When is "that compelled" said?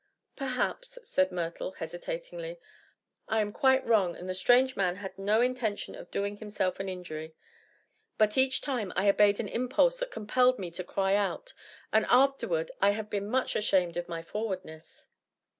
9.99-10.57